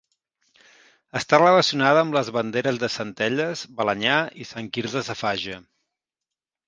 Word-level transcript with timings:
Està 1.19 1.39
relacionada 1.41 2.01
amb 2.05 2.17
les 2.17 2.31
banderes 2.37 2.79
de 2.85 2.89
Centelles, 2.95 3.63
Balenyà 3.81 4.17
i 4.45 4.49
Sant 4.53 4.73
Quirze 4.79 5.05
Safaja. 5.11 5.61